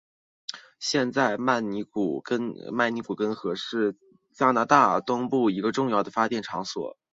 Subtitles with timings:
[0.79, 2.55] 现在曼尼古根
[3.35, 3.95] 湖是
[4.33, 6.97] 加拿大东部一个重要的发电场所。